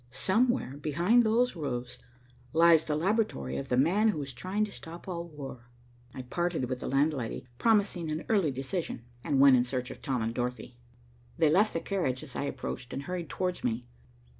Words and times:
Somewhere, 0.09 0.77
behind 0.77 1.21
those 1.23 1.55
roofs, 1.55 1.99
lies 2.53 2.85
the 2.85 2.95
laboratory 2.95 3.55
of 3.57 3.69
the 3.69 3.77
man 3.77 4.07
who 4.07 4.23
is 4.23 4.33
trying 4.33 4.65
to 4.65 4.71
stop 4.71 5.07
all 5.07 5.27
war." 5.27 5.67
I 6.15 6.23
parted 6.23 6.65
with 6.67 6.79
the 6.79 6.89
landlady, 6.89 7.45
promising 7.59 8.09
an 8.09 8.25
early 8.27 8.49
decision, 8.49 9.03
and 9.23 9.39
went 9.39 9.57
in 9.57 9.63
search 9.63 9.91
of 9.91 10.01
Tom 10.01 10.23
and 10.23 10.33
Dorothy. 10.33 10.79
They 11.37 11.51
left 11.51 11.73
the 11.73 11.79
carriage 11.79 12.23
as 12.23 12.35
I 12.35 12.45
approached 12.45 12.93
and 12.93 13.03
hurried 13.03 13.29
towards 13.29 13.63
me. 13.63 13.85